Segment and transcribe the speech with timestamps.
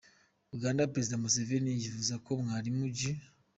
[0.55, 2.99] Uganda: Perezida Museveni yifuza ko Mwalimu J.